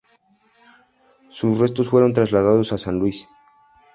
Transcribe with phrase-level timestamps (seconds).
[1.29, 3.27] Sus restos fueron trasladados a San Luis.